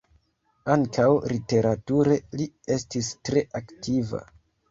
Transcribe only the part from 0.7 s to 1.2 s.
Ankaŭ